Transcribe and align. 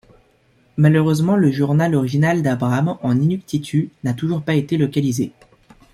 Malheureusement, 0.77 1.35
le 1.35 1.51
journal 1.51 1.93
original 1.93 2.41
d'Abraham 2.41 2.97
en 3.03 3.21
inuktitut 3.21 3.91
n'a 4.03 4.15
toujours 4.15 4.41
pas 4.41 4.55
été 4.55 4.75
localisé. 4.75 5.31